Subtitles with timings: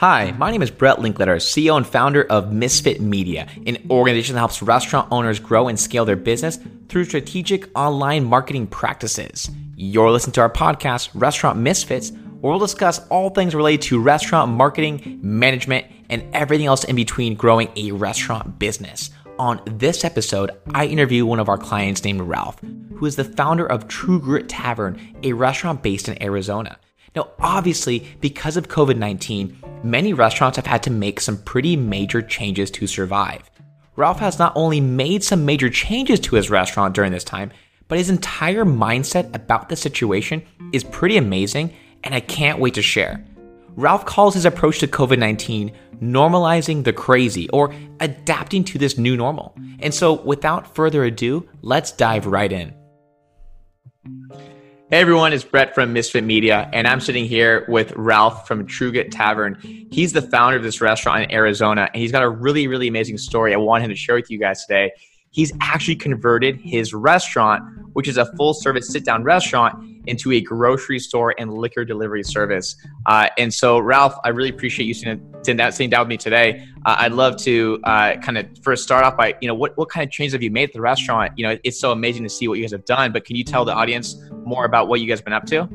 [0.00, 4.38] Hi, my name is Brett Linkletter, CEO and founder of Misfit Media, an organization that
[4.38, 9.50] helps restaurant owners grow and scale their business through strategic online marketing practices.
[9.76, 14.50] You're listening to our podcast, Restaurant Misfits, where we'll discuss all things related to restaurant
[14.50, 19.10] marketing, management, and everything else in between growing a restaurant business.
[19.38, 22.58] On this episode, I interview one of our clients named Ralph,
[22.94, 26.78] who is the founder of True Grit Tavern, a restaurant based in Arizona.
[27.14, 32.22] Now, obviously, because of COVID 19, many restaurants have had to make some pretty major
[32.22, 33.50] changes to survive.
[33.96, 37.50] Ralph has not only made some major changes to his restaurant during this time,
[37.88, 41.74] but his entire mindset about the situation is pretty amazing,
[42.04, 43.24] and I can't wait to share.
[43.76, 49.16] Ralph calls his approach to COVID 19 normalizing the crazy or adapting to this new
[49.16, 49.54] normal.
[49.80, 52.74] And so, without further ado, let's dive right in.
[54.90, 58.90] Hey everyone, it's Brett from Misfit Media, and I'm sitting here with Ralph from True
[58.90, 59.56] Grit Tavern.
[59.92, 63.16] He's the founder of this restaurant in Arizona, and he's got a really, really amazing
[63.16, 64.90] story I want him to share with you guys today.
[65.30, 70.40] He's actually converted his restaurant, which is a full service sit down restaurant, into a
[70.40, 72.76] grocery store and liquor delivery service.
[73.06, 76.66] Uh, and so, Ralph, I really appreciate you sitting, down, sitting down with me today.
[76.84, 79.88] Uh, I'd love to uh, kind of first start off by, you know, what, what
[79.88, 81.32] kind of changes have you made at the restaurant?
[81.36, 83.44] You know, it's so amazing to see what you guys have done, but can you
[83.44, 85.68] tell the audience more about what you guys have been up to?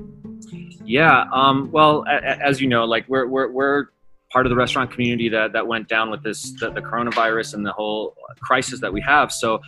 [0.83, 1.25] Yeah.
[1.33, 3.87] Um, well, a, a, as you know, like we're, we're, we're
[4.31, 7.65] part of the restaurant community that, that went down with this, the, the coronavirus and
[7.65, 9.31] the whole crisis that we have.
[9.31, 9.61] So,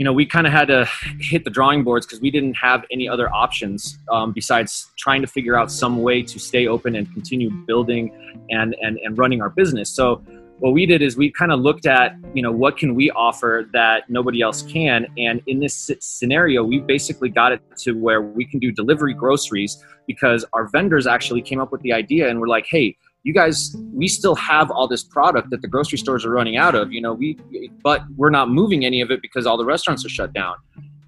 [0.00, 2.86] you know, we kind of had to hit the drawing boards because we didn't have
[2.90, 7.12] any other options um, besides trying to figure out some way to stay open and
[7.12, 8.10] continue building
[8.48, 9.90] and, and, and running our business.
[9.90, 10.22] So
[10.60, 13.68] what we did is we kind of looked at, you know, what can we offer
[13.74, 15.06] that nobody else can?
[15.18, 19.84] And in this scenario, we basically got it to where we can do delivery groceries
[20.06, 23.76] because our vendors actually came up with the idea and we're like, hey, you guys
[23.92, 27.00] we still have all this product that the grocery stores are running out of you
[27.00, 27.38] know we
[27.82, 30.54] but we're not moving any of it because all the restaurants are shut down.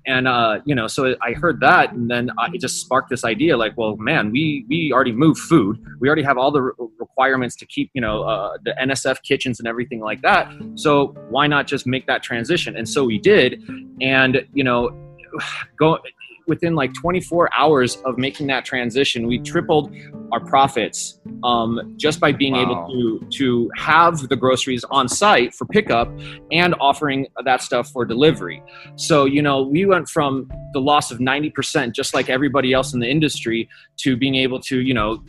[0.05, 3.57] And uh, you know so i heard that and then it just sparked this idea
[3.57, 5.79] like well man we we already move food.
[6.01, 9.61] We already have all the re- requirements to keep you know uh, the nsf kitchens
[9.61, 10.53] and everything like that.
[10.75, 12.77] So why not just make that transition?
[12.77, 13.63] And so we did.
[14.01, 14.91] And you know
[15.79, 15.99] go
[16.47, 19.95] within like 24 hours of making that transition, we tripled
[20.33, 22.63] our profits um, just by being wow.
[22.63, 26.09] able to to have the groceries on site for pickup
[26.51, 28.63] and offering that stuff for delivery.
[28.97, 33.01] So you know, we went from the loss of 90%, just like everybody else in
[33.01, 35.23] the industry, to being able to you know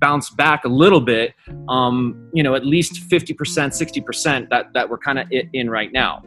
[0.00, 1.34] bounce back a little bit.
[1.68, 6.22] Um, you know, at least 50%, 60% that that we're kind of in right now.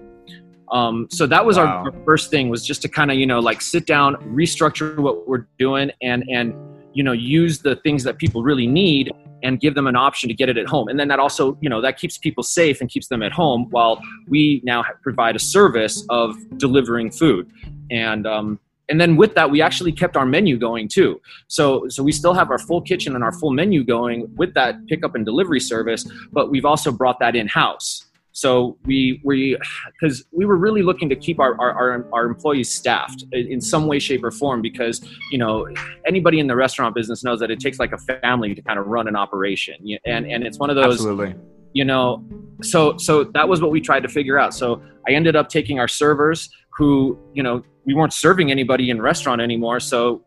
[0.72, 1.84] Um, so that was wow.
[1.86, 5.28] our first thing was just to kind of you know like sit down, restructure what
[5.28, 6.54] we're doing, and and
[6.94, 10.36] you know use the things that people really need and give them an option to
[10.36, 10.90] get it at home.
[10.90, 13.68] And then that also you know that keeps people safe and keeps them at home
[13.72, 17.52] while we now provide a service of delivering food
[17.92, 18.26] and.
[18.26, 18.60] Um,
[18.90, 22.34] and then with that we actually kept our menu going too so so we still
[22.34, 26.10] have our full kitchen and our full menu going with that pickup and delivery service
[26.32, 28.09] but we've also brought that in house
[28.40, 29.58] so we we
[30.00, 34.00] because we were really looking to keep our, our, our employees staffed in some way,
[34.00, 35.68] shape, or form because you know
[36.08, 38.88] anybody in the restaurant business knows that it takes like a family to kind of
[38.88, 40.96] run an operation, and and it's one of those.
[40.96, 41.36] Absolutely.
[41.74, 42.24] You know,
[42.64, 44.54] so so that was what we tried to figure out.
[44.54, 49.02] So I ended up taking our servers, who you know we weren't serving anybody in
[49.02, 49.82] restaurant anymore.
[49.82, 50.24] So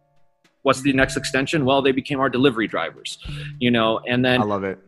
[0.63, 1.65] what's the next extension?
[1.65, 3.19] Well, they became our delivery drivers.
[3.59, 4.79] You know, and then I love it.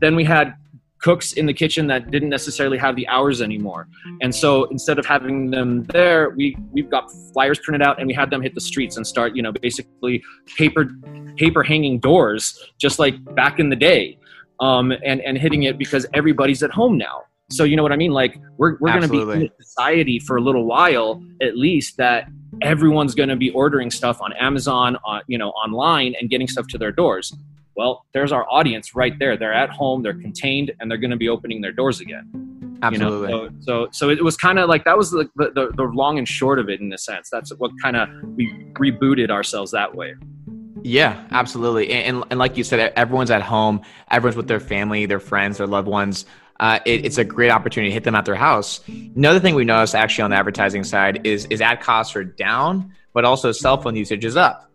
[0.00, 0.54] Then we had
[1.04, 3.86] cooks in the kitchen that didn't necessarily have the hours anymore.
[4.22, 8.14] And so instead of having them there, we we've got flyers printed out and we
[8.14, 10.22] had them hit the streets and start, you know, basically
[10.56, 10.88] paper
[11.36, 14.18] paper hanging doors, just like back in the day,
[14.60, 17.16] um, and and hitting it because everybody's at home now.
[17.50, 18.12] So you know what I mean?
[18.12, 21.98] Like we're we're going to be in a society for a little while at least
[21.98, 22.28] that
[22.62, 26.66] everyone's going to be ordering stuff on Amazon, on you know, online and getting stuff
[26.68, 27.36] to their doors.
[27.76, 29.36] Well, there's our audience right there.
[29.36, 32.78] They're at home, they're contained, and they're going to be opening their doors again.
[32.82, 33.32] Absolutely.
[33.32, 33.48] You know?
[33.60, 36.28] so, so, so it was kind of like that was the, the, the long and
[36.28, 37.30] short of it in a sense.
[37.30, 40.14] That's what kind of we rebooted ourselves that way.
[40.82, 41.90] Yeah, absolutely.
[41.90, 43.80] And, and, and, like you said, everyone's at home,
[44.10, 46.26] everyone's with their family, their friends, their loved ones.
[46.60, 48.80] Uh, it, it's a great opportunity to hit them at their house.
[49.16, 52.92] Another thing we noticed actually on the advertising side is is ad costs are down,
[53.12, 54.70] but also cell phone usage is up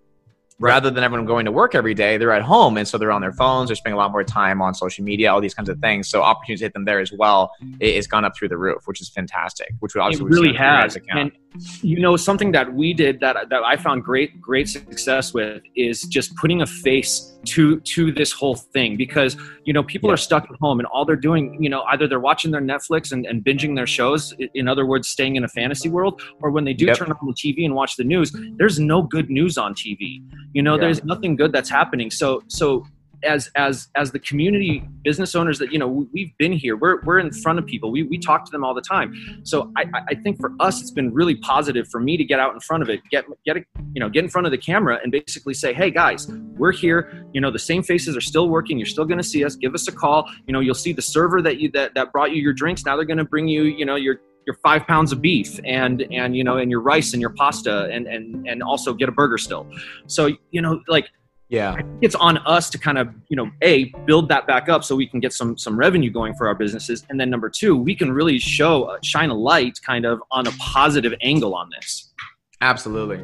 [0.60, 2.78] rather than everyone going to work every day, they're at home.
[2.78, 5.32] And so they're on their phones, they're spending a lot more time on social media,
[5.32, 6.10] all these kinds of things.
[6.10, 9.02] So opportunities hit them there as well, it, has gone up through the roof, which
[9.02, 10.98] is fantastic, which we obviously it really has.
[11.10, 11.32] And,
[11.82, 16.04] you know something that we did that that I found great great success with is
[16.04, 19.36] just putting a face to to this whole thing because
[19.66, 20.14] you know people yeah.
[20.14, 23.12] are stuck at home and all they're doing you know either they're watching their Netflix
[23.12, 26.66] and, and binging their shows in other words staying in a fantasy world or when
[26.66, 26.98] they do yep.
[26.98, 30.22] turn on the TV and watch the news there's no good news on TV
[30.54, 30.82] you know yeah.
[30.82, 32.86] there's nothing good that's happening so so
[33.24, 37.20] as as as the community business owners that you know we've been here we're, we're
[37.20, 37.92] in front of people.
[37.92, 39.42] We, we talk to them all the time.
[39.44, 42.54] So I, I think for us it's been really positive for me to get out
[42.54, 43.62] in front of it get get a,
[43.94, 46.28] you know get in front of the camera and basically say hey guys
[46.60, 47.26] we're here.
[47.34, 48.78] You know the same faces are still working.
[48.78, 49.56] You're still going to see us.
[49.56, 50.30] Give us a call.
[50.46, 52.86] You know you'll see the server that you that, that brought you your drinks.
[52.86, 56.02] Now they're going to bring you you know your your five pounds of beef and
[56.12, 59.12] and you know and your rice and your pasta and and and also get a
[59.12, 59.68] burger still.
[60.08, 61.10] So you know like
[61.50, 61.82] yeah.
[62.02, 65.08] It's on us to kind of you know a build that back up so we
[65.08, 67.06] can get some some revenue going for our businesses.
[67.10, 70.48] And then number two we can really show uh, shine a light kind of on
[70.48, 72.14] a positive angle on this.
[72.62, 73.24] Absolutely.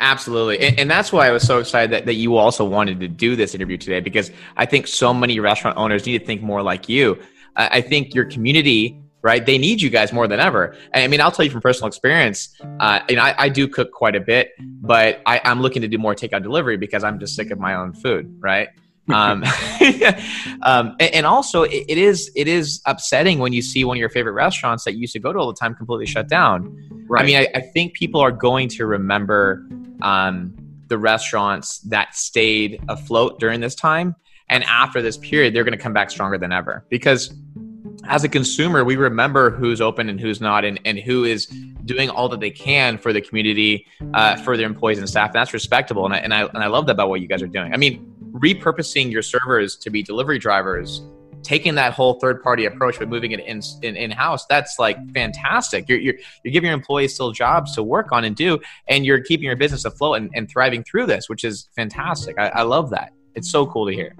[0.00, 0.58] Absolutely.
[0.58, 3.36] And, and, that's why i was so excited that, that you also wanted to do
[3.36, 6.88] this interview today because i think so many restaurant owners need to think more like
[6.88, 7.18] you.
[7.54, 9.44] I think your community right?
[9.46, 10.76] They need you guys more than ever.
[10.94, 14.16] I mean, I'll tell you from personal experience, uh, and I, I do cook quite
[14.16, 17.50] a bit, but I, I'm looking to do more takeout delivery because I'm just sick
[17.50, 18.68] of my own food, right?
[19.12, 19.42] um,
[20.62, 23.98] um, and, and, also it, it is it is upsetting when you see one of
[24.00, 27.04] your favorite restaurants that you used to go to all the time completely shut down.
[27.08, 27.22] Right.
[27.22, 29.66] I mean, I, I think people are going to remember
[30.02, 30.54] um,
[30.86, 34.14] the restaurants that stayed afloat during this time,
[34.48, 37.34] and after this period, they're going to come back stronger than ever because
[38.04, 41.46] as a consumer, we remember who's open and who's not, and, and who is
[41.84, 45.28] doing all that they can for the community, uh, for their employees and staff.
[45.28, 46.04] And that's respectable.
[46.04, 47.72] And I, and, I, and I love that about what you guys are doing.
[47.72, 51.02] I mean, repurposing your servers to be delivery drivers,
[51.42, 54.96] taking that whole third party approach, but moving it in, in, in house, that's like
[55.12, 55.88] fantastic.
[55.88, 56.14] You're, you're,
[56.44, 59.56] you're giving your employees still jobs to work on and do, and you're keeping your
[59.56, 62.38] business afloat and, and thriving through this, which is fantastic.
[62.38, 63.12] I, I love that.
[63.34, 64.14] It's so cool to hear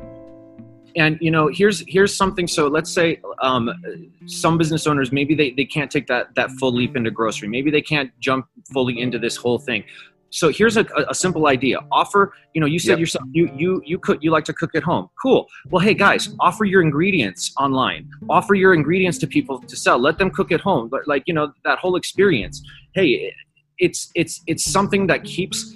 [0.96, 2.46] and you know here's here's something.
[2.46, 3.70] So let's say um,
[4.26, 7.48] some business owners maybe they, they can't take that that full leap into grocery.
[7.48, 9.84] Maybe they can't jump fully into this whole thing.
[10.30, 11.80] So here's a, a simple idea.
[11.90, 13.00] Offer you know you said yep.
[13.00, 15.08] yourself you you you cook you like to cook at home.
[15.20, 15.46] Cool.
[15.70, 18.08] Well hey guys offer your ingredients online.
[18.30, 19.98] Offer your ingredients to people to sell.
[19.98, 20.88] Let them cook at home.
[20.88, 22.62] But like you know that whole experience.
[22.94, 23.34] Hey
[23.78, 25.74] it's it's it's something that keeps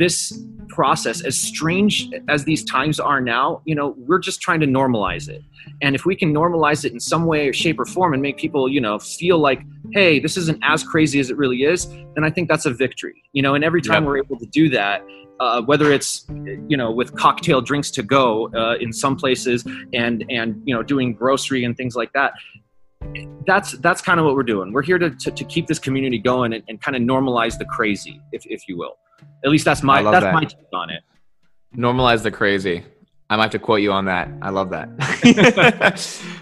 [0.00, 0.32] this
[0.68, 5.28] process as strange as these times are now you know we're just trying to normalize
[5.28, 5.42] it.
[5.82, 8.38] And if we can normalize it in some way or shape or form and make
[8.38, 9.60] people you know feel like
[9.92, 13.22] hey this isn't as crazy as it really is then i think that's a victory
[13.32, 13.54] you know?
[13.54, 14.08] And every time yep.
[14.08, 15.04] we're able to do that
[15.40, 16.26] uh, whether it's
[16.72, 20.82] you know with cocktail drinks to go uh, in some places and and you know
[20.82, 22.32] doing grocery and things like that
[23.46, 24.72] that's that's kind of what we're doing.
[24.74, 27.64] We're here to, to, to keep this community going and, and kind of normalize the
[27.64, 28.96] crazy if, if you will
[29.44, 30.34] at least that's my that's that.
[30.34, 31.02] my take on it.
[31.76, 32.84] Normalize the crazy.
[33.28, 34.28] I might have to quote you on that.
[34.42, 34.88] I love that.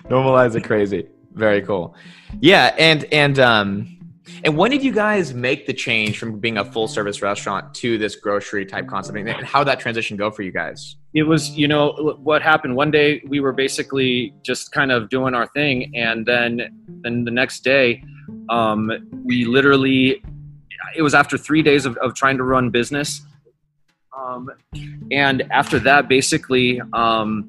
[0.08, 1.06] Normalize the crazy.
[1.34, 1.94] Very cool.
[2.40, 3.98] Yeah, and and um
[4.44, 7.98] and when did you guys make the change from being a full service restaurant to
[7.98, 9.19] this grocery type concept?
[9.19, 10.96] And how did that transition go for you guys?
[11.14, 15.34] It was, you know, what happened one day we were basically just kind of doing
[15.34, 16.60] our thing and then
[17.02, 18.02] then the next day
[18.48, 18.90] um,
[19.25, 20.22] we literally
[20.96, 23.23] it was after three days of, of trying to run business.
[24.17, 24.50] Um,
[25.11, 27.49] and after that, basically, um,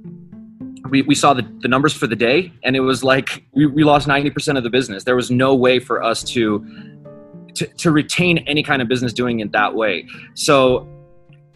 [0.89, 3.83] we, we saw the, the numbers for the day, and it was like we, we
[3.83, 5.03] lost 90% of the business.
[5.03, 6.65] There was no way for us to,
[7.55, 10.07] to, to retain any kind of business doing it that way.
[10.35, 10.87] So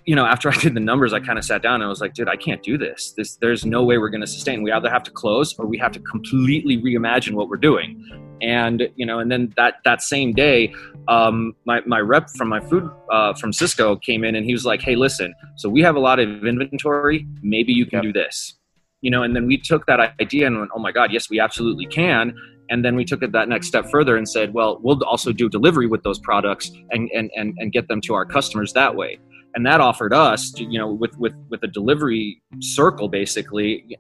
[0.06, 2.02] you know, after I did the numbers, I kind of sat down and I was
[2.02, 3.14] like, dude, I can't do this.
[3.16, 4.64] This, there's no way we're going to sustain.
[4.64, 8.23] We either have to close or we have to completely reimagine what we're doing.
[8.42, 10.74] And you know, and then that that same day,
[11.08, 14.66] um, my my rep from my food uh, from Sysco came in and he was
[14.66, 17.28] like, hey, listen, so we have a lot of inventory.
[17.42, 18.04] Maybe you can yep.
[18.04, 18.56] do this.
[19.02, 21.40] You know, and then we took that idea and went, oh my god, yes, we
[21.40, 22.34] absolutely can.
[22.70, 25.50] And then we took it that next step further and said, well, we'll also do
[25.50, 29.20] delivery with those products and and and, and get them to our customers that way
[29.56, 33.98] and that offered us to, you know with with with a delivery circle basically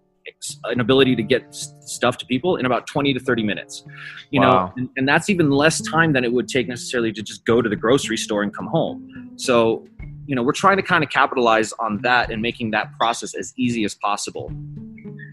[0.65, 3.84] an ability to get stuff to people in about 20 to 30 minutes
[4.32, 4.68] you wow.
[4.68, 7.62] know and, and, that's even less time than it would take necessarily to just go
[7.62, 9.86] to the grocery store and come home so
[10.25, 13.53] you know we're trying to kind of capitalize on that and making that process as
[13.58, 14.51] easy as possible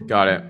[0.07, 0.43] got it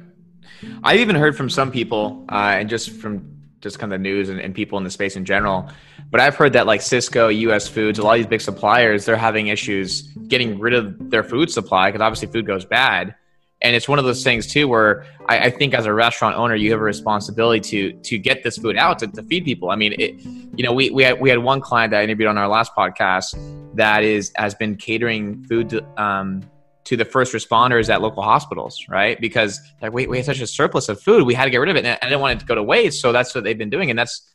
[0.83, 3.27] i've even heard from some people uh, and just from
[3.59, 5.69] just kind of the news and, and people in the space in general
[6.11, 9.15] but I've heard that like Sysco US Foods, a lot of these big suppliers, they're
[9.15, 13.15] having issues getting rid of their food supply because obviously food goes bad.
[13.61, 16.55] And it's one of those things too where I, I, think as a restaurant owner
[16.55, 19.69] you have a responsibility to to get this food out to, to feed people.
[19.69, 20.19] I mean it
[20.55, 22.73] you know we we had, we had one client that i interviewed on our last
[22.75, 23.35] podcast
[23.75, 26.41] that is has been catering food to, um,
[26.83, 29.19] to the first responders at local hospitals right?
[29.21, 31.25] Because like we, we have such a surplus of food.
[31.25, 31.85] We had to get rid of it.
[31.85, 33.89] And i didn't want it to go to waste so that's what they've been doing.
[33.89, 34.27] And that's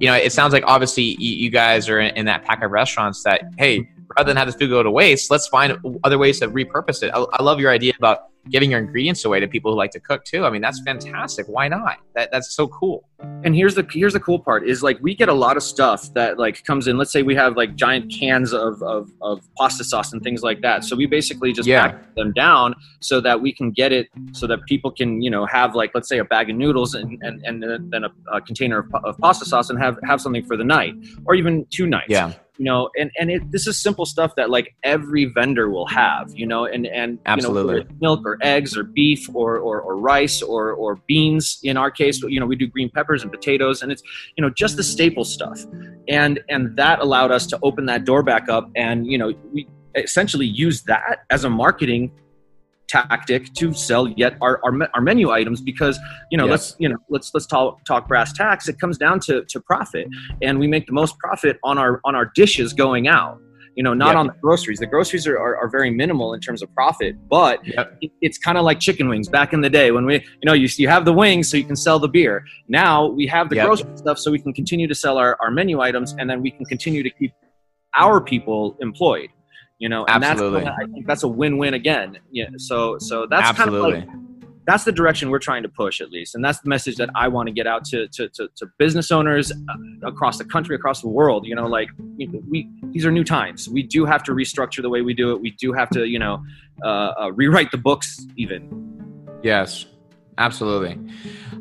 [0.00, 2.72] you know it sounds like obviously you, you guys are in, in that pack of
[2.72, 6.40] restaurants that hey rather than have this food go to waste let's find other ways
[6.40, 7.12] to repurpose it.
[7.14, 10.00] I, I love your idea about giving your ingredients away to people who like to
[10.00, 10.44] cook too.
[10.44, 11.46] I mean, that's fantastic.
[11.46, 11.98] Why not?
[12.14, 13.08] That that's so cool.
[13.44, 16.12] And here's the here's the cool part is like we get a lot of stuff
[16.14, 16.98] that like comes in.
[16.98, 20.60] Let's say we have like giant cans of of, of pasta sauce and things like
[20.62, 20.84] that.
[20.84, 21.88] So we basically just yeah.
[21.88, 25.46] pack them down so that we can get it so that people can you know
[25.46, 28.80] have like let's say a bag of noodles and and, and then a, a container
[28.80, 30.94] of, of pasta sauce and have have something for the night
[31.26, 32.08] or even two nights.
[32.08, 35.86] Yeah you know and and it, this is simple stuff that like every vendor will
[35.86, 37.76] have you know and and absolutely.
[37.76, 41.78] you know, milk or eggs or beef or, or or rice or or beans in
[41.78, 44.02] our case you know we do green peppers and potatoes and it's
[44.36, 45.64] you know just the staple stuff.
[46.08, 49.66] And and that allowed us to open that door back up and you know we
[49.94, 52.12] essentially use that as a marketing
[52.90, 55.98] tactic to sell yet our, our, our menu items because
[56.30, 56.50] you know yes.
[56.50, 60.08] let's you know let's let's talk talk brass tacks it comes down to to profit
[60.42, 63.40] and we make the most profit on our on our dishes going out
[63.76, 64.16] you know not yep.
[64.16, 67.64] on the groceries the groceries are, are, are, very minimal in terms of profit but
[67.64, 67.96] yep.
[68.00, 70.52] it, it's kind of like chicken wings back in the day when we you know
[70.52, 73.56] you, you have the wings so you can sell the beer now we have the
[73.56, 73.66] yep.
[73.66, 76.50] grocery stuff so we can continue to sell our, our menu items and then we
[76.50, 77.32] can continue to keep
[77.96, 79.28] our people employed
[79.80, 80.62] you know and absolutely.
[80.62, 83.92] that's, i think that's a win-win again yeah so so that's absolutely.
[83.92, 84.20] kind of like
[84.66, 87.26] that's the direction we're trying to push at least and that's the message that i
[87.26, 91.00] want to get out to, to, to, to business owners uh, across the country across
[91.00, 91.88] the world you know like
[92.48, 93.68] we these are new times.
[93.68, 95.40] We do have to restructure the way we do it.
[95.40, 96.42] We do have to you know
[96.84, 99.38] uh, uh, rewrite the books even.
[99.42, 99.86] Yes
[100.38, 100.98] absolutely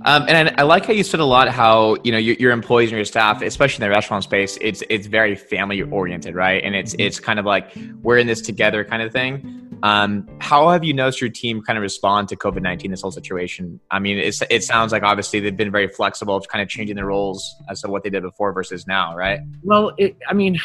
[0.06, 2.52] um, and I, I, like how you said a lot how you know your, your,
[2.52, 6.64] employees and your staff, especially in the restaurant space, it's it's very family oriented, right?
[6.64, 9.70] And it's it's kind of like we're in this together kind of thing.
[9.84, 13.12] Um, how have you noticed your team kind of respond to COVID nineteen, this whole
[13.12, 13.80] situation?
[13.92, 17.06] I mean, it's, it sounds like obviously they've been very flexible, kind of changing their
[17.06, 19.40] roles as to what they did before versus now, right?
[19.64, 20.60] Well, it, I mean,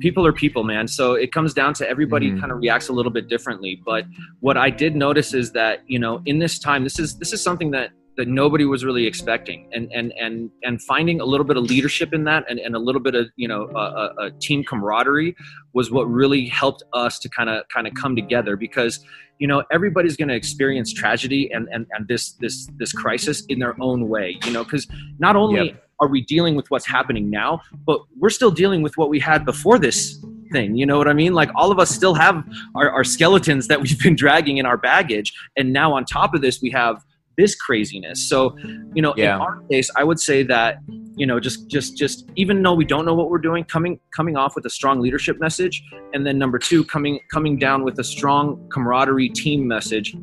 [0.00, 0.88] people are people, man.
[0.88, 2.40] So it comes down to everybody mm-hmm.
[2.40, 3.80] kind of reacts a little bit differently.
[3.84, 4.04] But
[4.40, 7.42] what I did notice is that you know, in this time, this is this is
[7.42, 9.68] something that that nobody was really expecting.
[9.72, 12.78] And and and and finding a little bit of leadership in that and, and a
[12.78, 15.36] little bit of you know a, a team camaraderie
[15.72, 19.04] was what really helped us to kind of kind of come together because
[19.38, 23.58] you know everybody's going to experience tragedy and, and and this this this crisis in
[23.58, 24.86] their own way you know because
[25.18, 25.88] not only yep.
[26.00, 29.44] are we dealing with what's happening now but we're still dealing with what we had
[29.44, 31.32] before this thing you know what i mean?
[31.32, 34.76] Like all of us still have our, our skeletons that we've been dragging in our
[34.76, 35.32] baggage.
[35.56, 37.02] And now on top of this we have
[37.36, 38.28] this craziness.
[38.28, 38.56] So,
[38.94, 39.36] you know, yeah.
[39.36, 40.78] in our case, I would say that
[41.16, 44.36] you know just just just even though we don't know what we're doing coming coming
[44.36, 45.82] off with a strong leadership message
[46.14, 50.14] and then number two coming coming down with a strong camaraderie team message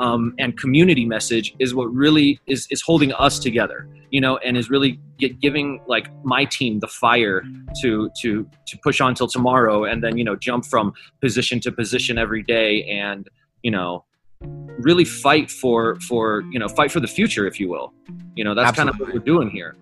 [0.00, 4.56] um, and community message is what really is is holding us together you know and
[4.56, 7.42] is really get, giving like my team the fire
[7.80, 11.70] to to to push on till tomorrow and then you know jump from position to
[11.70, 13.28] position every day and
[13.62, 14.04] you know
[14.40, 17.92] really fight for for you know fight for the future if you will
[18.34, 18.92] you know that's absolutely.
[18.92, 19.76] kind of what we're doing here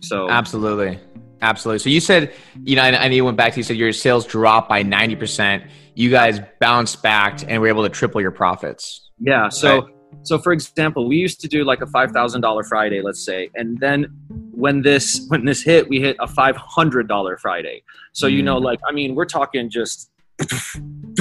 [0.00, 0.98] so absolutely
[1.42, 2.32] absolutely so you said
[2.64, 5.68] you know and, know you went back to you said your sales dropped by 90%
[5.94, 9.94] you guys bounced back and were able to triple your profits yeah so right?
[10.22, 14.06] so for example we used to do like a $5000 friday let's say and then
[14.50, 17.82] when this when this hit we hit a $500 friday
[18.12, 18.32] so mm.
[18.32, 18.64] you know mm.
[18.64, 20.10] like i mean we're talking just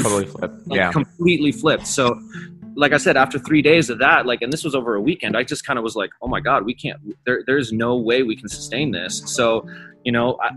[0.09, 0.67] totally flipped.
[0.67, 1.87] Like yeah, completely flipped.
[1.87, 2.21] So,
[2.75, 5.35] like I said, after three days of that, like, and this was over a weekend,
[5.35, 6.99] I just kind of was like, oh my god, we can't.
[7.25, 9.23] There, there's no way we can sustain this.
[9.25, 9.67] So,
[10.03, 10.51] you know, I,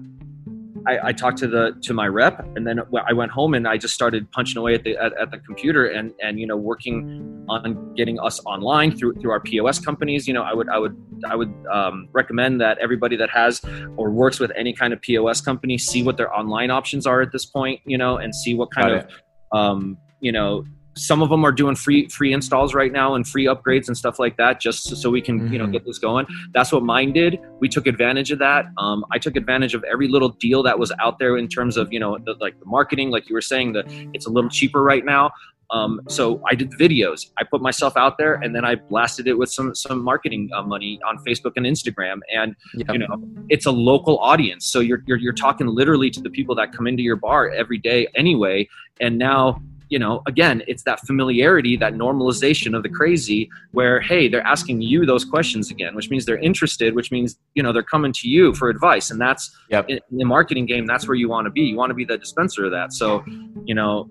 [0.86, 3.76] I, I, talked to the to my rep, and then I went home and I
[3.76, 7.44] just started punching away at the at, at, the computer and and you know working
[7.48, 10.26] on getting us online through through our POS companies.
[10.26, 10.96] You know, I would I would
[11.28, 13.60] I would um, recommend that everybody that has
[13.96, 17.32] or works with any kind of POS company see what their online options are at
[17.32, 17.80] this point.
[17.84, 19.10] You know, and see what kind Got of
[19.52, 20.64] um, you know
[20.96, 24.18] some of them are doing free free installs right now and free upgrades and stuff
[24.18, 25.52] like that just so, so we can mm-hmm.
[25.52, 25.72] you know mm-hmm.
[25.72, 29.36] get this going that's what mine did we took advantage of that um, i took
[29.36, 32.34] advantage of every little deal that was out there in terms of you know the,
[32.40, 35.30] like the marketing like you were saying that it's a little cheaper right now
[35.70, 37.30] um, so I did videos.
[37.38, 40.62] I put myself out there, and then I blasted it with some some marketing uh,
[40.62, 42.20] money on Facebook and Instagram.
[42.34, 42.88] And yep.
[42.92, 46.54] you know, it's a local audience, so you're, you're you're talking literally to the people
[46.56, 48.68] that come into your bar every day anyway.
[49.00, 54.28] And now you know, again, it's that familiarity, that normalization of the crazy where, hey,
[54.28, 57.82] they're asking you those questions again, which means they're interested, which means, you know, they're
[57.82, 59.10] coming to you for advice.
[59.10, 59.86] And that's yep.
[59.88, 61.62] in, in the marketing game, that's where you want to be.
[61.62, 62.92] You want to be the dispenser of that.
[62.92, 63.24] So,
[63.64, 64.08] you know,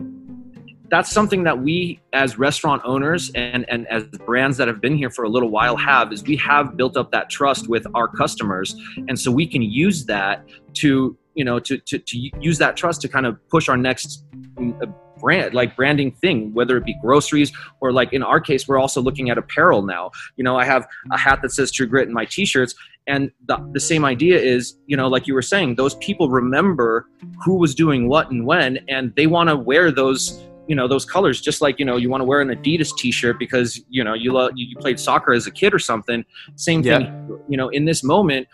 [0.89, 5.09] that's something that we as restaurant owners and, and as brands that have been here
[5.09, 8.75] for a little while have is we have built up that trust with our customers.
[9.07, 13.01] And so we can use that to you know to, to, to use that trust
[13.01, 14.25] to kind of push our next
[14.59, 14.85] uh,
[15.19, 19.01] brand like branding thing whether it be groceries or like in our case we're also
[19.01, 20.11] looking at apparel now.
[20.37, 22.73] You know i have a hat that says true grit in my t-shirts
[23.07, 27.07] and the, the same idea is you know like you were saying those people remember
[27.43, 31.03] who was doing what and when and they want to wear those you know those
[31.03, 34.13] colors just like you know you want to wear an adidas t-shirt because you know
[34.13, 36.23] you love you played soccer as a kid or something
[36.55, 37.35] same thing yeah.
[37.49, 38.47] you know in this moment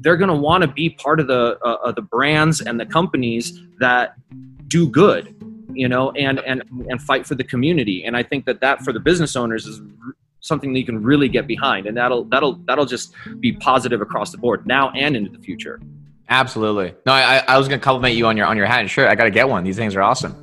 [0.00, 2.86] they're going to want to be part of the uh, of the brands and the
[2.86, 4.14] companies that
[4.68, 5.34] do good
[5.74, 8.04] you know and and and fight for the community.
[8.04, 9.80] And i think that that for the business owners is
[10.40, 11.86] something that you can really get behind.
[11.86, 15.80] And that'll that'll that'll just be positive across the board now and into the future
[16.40, 16.94] absolutely.
[17.06, 19.08] No i i was gonna compliment you on your on your hat and shirt.
[19.08, 19.64] I gotta get one.
[19.64, 20.42] These things are awesome.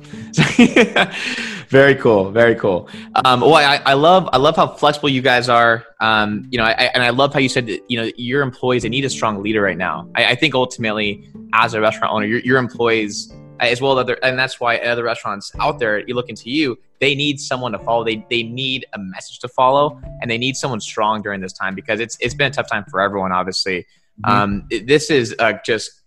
[1.68, 2.88] Very cool very cool.
[3.24, 5.84] Um well I, I love i love how flexible you guys are.
[6.00, 8.82] Um you know I, and i love how you said that you know your employees
[8.82, 10.08] they need a strong leader right now.
[10.14, 14.38] I, I think ultimately as a restaurant owner your, your employees as well other and
[14.38, 18.04] that's why other restaurants out there you look into you they need someone to follow.
[18.04, 21.74] They they need a message to follow and they need someone strong during this time
[21.74, 23.86] because it's it's been a tough time for everyone obviously
[24.26, 24.30] mm-hmm.
[24.30, 26.02] um, this is uh, just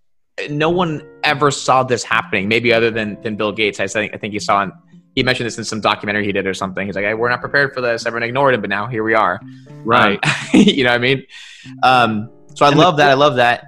[0.50, 4.18] no one ever saw this happening maybe other than than bill gates i think i
[4.18, 4.68] think he saw
[5.16, 7.40] he mentioned this in some documentary he did or something he's like hey, we're not
[7.40, 9.40] prepared for this everyone ignored him but now here we are
[9.84, 11.24] right um, you know what i mean
[11.84, 13.66] um, so i and love the, that i love that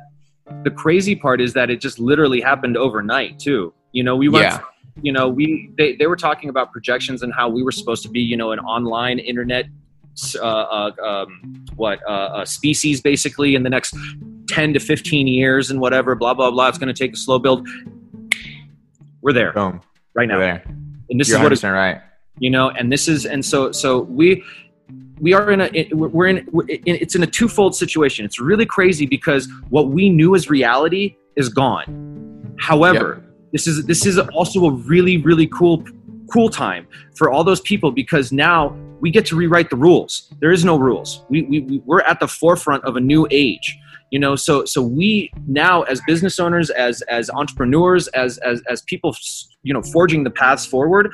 [0.64, 3.74] the crazy part is that it just literally happened overnight too.
[3.92, 4.46] You know, we went.
[4.46, 4.62] Yeah.
[5.02, 8.10] You know, we they, they were talking about projections and how we were supposed to
[8.10, 9.66] be, you know, an online internet,
[10.36, 13.94] uh, uh, um, what uh, species basically in the next
[14.48, 16.16] ten to fifteen years and whatever.
[16.16, 16.68] Blah blah blah.
[16.68, 17.68] It's going to take a slow build.
[19.22, 19.54] We're there.
[19.54, 19.82] Boom.
[20.14, 20.40] Right now.
[20.40, 20.64] There.
[21.10, 22.02] And this You're is what right.
[22.40, 24.44] You know, and this is and so so we
[25.20, 26.48] we are in a we're in
[26.86, 31.50] it's in a twofold situation it's really crazy because what we knew as reality is
[31.50, 33.52] gone however yep.
[33.52, 35.84] this is this is also a really really cool
[36.32, 40.52] cool time for all those people because now we get to rewrite the rules there
[40.52, 43.78] is no rules we, we we're at the forefront of a new age
[44.12, 48.82] you know so so we now as business owners as as entrepreneurs as as as
[48.84, 49.16] people
[49.64, 51.12] you know forging the paths forward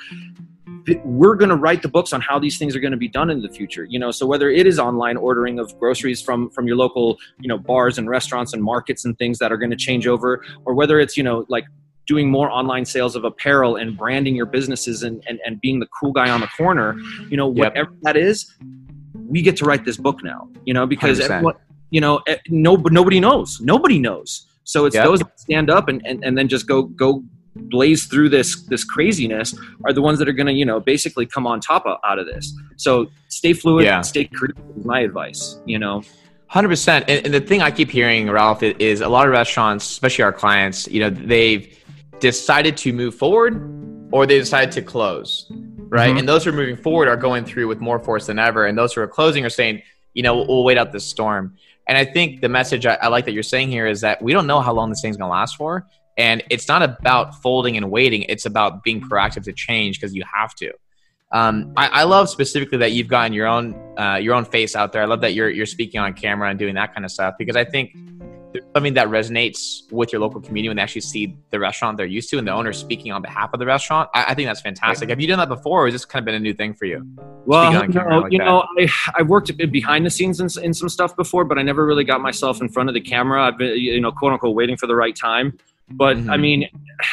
[1.05, 3.29] we're going to write the books on how these things are going to be done
[3.29, 4.11] in the future you know?
[4.11, 7.97] So whether it is online ordering of groceries from from your local you know bars
[7.97, 11.15] and restaurants and markets and things that are going to change over or whether it's
[11.15, 11.65] you know like
[12.07, 15.87] doing more online sales of apparel and branding your businesses and and, and being the
[15.99, 16.97] cool guy on the corner
[17.29, 17.73] you know yep.
[17.73, 18.53] whatever that is
[19.27, 20.85] we get to write this book now you know?
[20.85, 21.55] Because everyone,
[21.91, 23.61] you know eh, no, nobody knows.
[23.61, 24.47] Nobody knows.
[24.63, 25.05] So it's yep.
[25.05, 27.23] those that stand up and, and and then just go go
[27.55, 29.53] blaze through this this craziness
[29.85, 32.17] are the ones that are going to you know basically come on top of, out
[32.17, 32.53] of this.
[32.77, 34.01] So stay fluid yeah.
[34.01, 36.01] stay creative is my advice you know?
[36.51, 40.21] 100% and, and the thing i keep hearing ralph is a lot of restaurants especially
[40.21, 41.79] our clients you know they've
[42.19, 43.53] decided to move forward
[44.11, 45.49] or they decided to close
[45.91, 46.09] right?
[46.09, 46.19] Mm-hmm.
[46.19, 48.65] and those who are moving forward are going through with more force than ever.
[48.65, 51.55] And those who are closing are saying you know we'll, we'll wait out this storm
[51.87, 54.33] and i think the message I, I like that you're saying here is that we
[54.33, 55.85] don't know how long this thing's going to last for
[56.17, 58.23] and it's not about folding and waiting.
[58.23, 60.71] It's about being proactive to change because you have to.
[61.31, 64.91] Um, I, I, love specifically that you've gotten your own uh, your own face out
[64.91, 65.01] there.
[65.01, 67.55] I love that you're you're speaking on camera and doing that kind of stuff because
[67.55, 67.95] I think
[68.75, 72.29] something that resonates with your local community when they actually see the restaurant they're used
[72.29, 74.09] to and the owner speaking on behalf of the restaurant.
[74.13, 75.09] I, I think that's fantastic.
[75.09, 76.85] Have you done that before, or has this kind of been a new thing for
[76.85, 77.05] you?
[77.45, 78.45] Well, no, like you that?
[78.45, 81.85] know, I, I've worked behind the scenes in, in some stuff before, but I never
[81.85, 83.43] really got myself in front of the camera.
[83.43, 85.57] I've been, you know, quote unquote, waiting for the right time
[85.93, 86.29] but mm-hmm.
[86.29, 86.67] i mean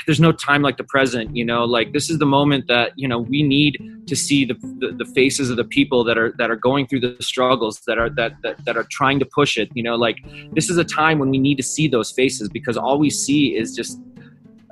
[0.07, 3.09] there's no time like the present you know like this is the moment that you
[3.09, 6.51] know we need to see the, the, the, faces of the people that are that
[6.51, 9.71] are going through the struggles that are that, that that are trying to push it
[9.75, 10.19] you know like
[10.53, 13.57] this is a time when we need to see those faces because all we see
[13.57, 13.99] is just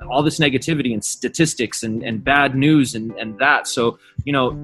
[0.09, 4.55] all this negativity and statistics and, and bad news and, and that so you know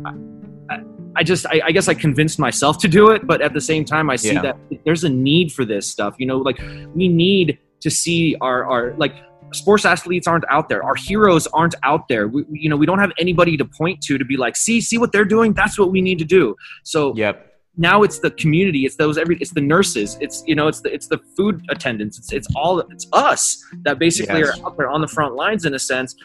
[0.69, 0.81] I,
[1.15, 3.85] I just I, I, guess I convinced myself to do it, but at the same
[3.85, 4.41] time I see yeah.
[4.41, 6.15] that there's a need for this stuff.
[6.17, 6.59] You know, like
[6.95, 9.13] we need to see our our like
[9.55, 10.83] sports athletes aren't out there.
[10.83, 12.27] Our heroes aren't out there.
[12.27, 14.97] We, you know we don't have anybody to point to to be like see see
[14.97, 15.53] what they're doing?
[15.53, 16.55] That's what we need to do.
[16.83, 17.53] So yep.
[17.77, 18.85] now it's the community.
[18.85, 20.17] It's those every it's the nurses.
[20.21, 22.17] It's you know it's the it's the food attendants.
[22.19, 24.59] It's it's all it's us that basically yes.
[24.59, 26.15] are out there on the front lines in a sense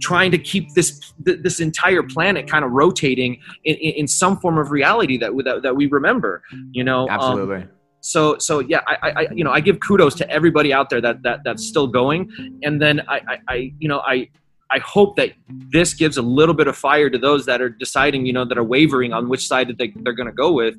[0.00, 4.70] trying to keep this this entire planet kind of rotating in, in some form of
[4.70, 7.56] reality that, that that we remember you know um, absolutely.
[7.56, 7.68] um,
[8.00, 11.22] so so yeah I, I you know i give kudos to everybody out there that
[11.22, 12.30] that that's still going
[12.62, 14.28] and then i i, I you know i
[14.72, 18.24] I hope that this gives a little bit of fire to those that are deciding,
[18.24, 20.76] you know, that are wavering on which side they, they're going to go with.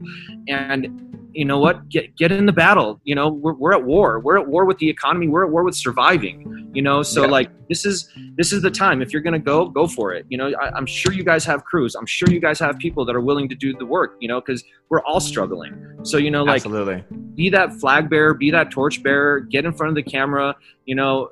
[0.47, 3.00] And you know what get get in the battle.
[3.04, 4.20] You know we're, we're at war.
[4.20, 5.28] We're at war with the economy.
[5.28, 7.04] We're at war with surviving you know?
[7.04, 7.32] So yeah.
[7.32, 9.02] like this is this is the time.
[9.02, 10.26] If you're gonna go go for it.
[10.30, 11.96] You know I, am sure you guys have crews.
[11.96, 14.41] I'm sure you guys have people that are willing to do the work you know
[14.41, 16.00] because we're all struggling.
[16.04, 17.04] So you know like absolutely.
[17.36, 20.96] be that flag bearer be that torch bearer get in front of the camera you
[20.96, 21.30] know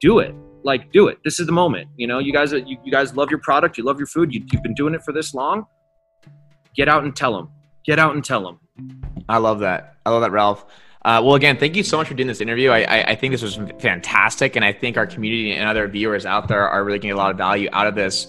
[0.00, 0.34] do it.
[0.62, 1.18] Like do it.
[1.24, 1.88] This is the moment.
[1.96, 3.78] You know you guys you, you guys love your product.
[3.78, 4.34] You love your food.
[4.34, 5.66] You, you've been doing it for this long.
[6.74, 7.50] Get out and tell them
[7.86, 8.99] get out and tell them
[9.30, 9.94] I love that.
[10.04, 10.64] I love that, Ralph.
[11.02, 12.70] Uh, well, again, thank you so much for doing this interview.
[12.70, 16.26] I, I, I, think this was fantastic, and I think our community and other viewers
[16.26, 18.26] out there are really getting a lot of value out of this.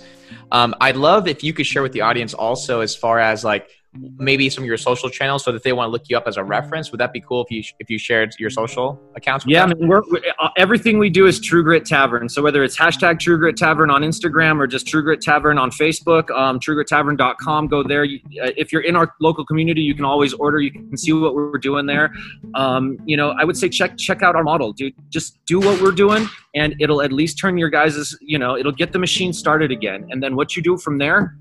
[0.52, 3.68] Um, I'd love if you could share with the audience also, as far as like
[3.93, 6.38] maybe some of your social channels so that they want to look you up as
[6.38, 6.91] a reference.
[6.91, 9.71] Would that be cool if you if you shared your social accounts yeah them?
[9.71, 12.30] I mean, we're, we uh, everything we do is true grit tavern.
[12.30, 15.71] So whether it's hashtag true grit tavern on instagram or just true grit tavern on
[15.71, 18.06] facebook um, truegrittavern.com go there.
[18.06, 20.60] You, uh, if you're in our local community you can always order.
[20.60, 22.12] You can see what we're doing there.
[22.56, 24.93] Um, you know i would say check check out our model dude.
[25.10, 28.71] Just do what we're doing and it'll at least turn your guys' you know it'll
[28.71, 30.08] get the machine started again.
[30.12, 31.36] And then what you do from there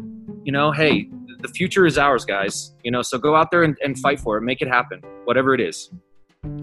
[0.45, 1.09] you know hey
[1.43, 2.75] the future is ours, guys.
[2.83, 5.55] You know, so go out there and, and fight for it, make it happen, whatever
[5.55, 5.91] it is.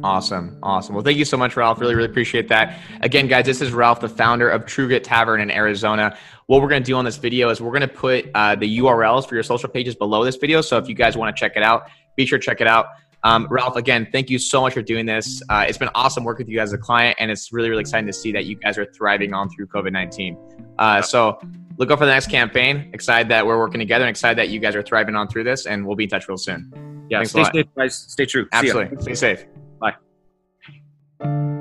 [0.03, 0.57] Awesome.
[0.63, 0.95] Awesome.
[0.95, 1.79] Well, thank you so much, Ralph.
[1.79, 2.79] Really, really appreciate that.
[3.01, 6.17] Again, guys, this is Ralph, the founder of True Tavern in Arizona.
[6.47, 8.79] What we're going to do on this video is we're going to put uh, the
[8.79, 10.61] URLs for your social pages below this video.
[10.61, 12.87] So if you guys want to check it out, be sure to check it out.
[13.23, 15.41] Um, Ralph, again, thank you so much for doing this.
[15.49, 18.07] Uh, it's been awesome working with you as a client, and it's really, really exciting
[18.07, 20.37] to see that you guys are thriving on through COVID 19.
[20.79, 21.39] Uh, so
[21.77, 22.89] look out for the next campaign.
[22.93, 25.65] Excited that we're working together and excited that you guys are thriving on through this,
[25.65, 27.07] and we'll be in touch real soon.
[27.09, 27.95] Yeah, Thanks stay safe, guys.
[27.95, 28.47] Stay true.
[28.51, 29.01] Absolutely.
[29.01, 29.45] Stay safe.
[29.79, 31.53] Bye.